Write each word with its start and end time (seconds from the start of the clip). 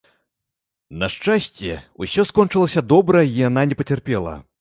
На 1.01 1.09
шчасце, 1.15 1.75
усё 2.05 2.25
скончылася 2.29 2.83
добра 2.95 3.21
і 3.29 3.31
яна 3.47 3.67
не 3.71 3.79
пацярпела. 3.83 4.35